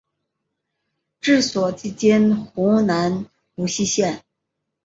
[1.19, 4.23] 治所即今湖南泸溪县。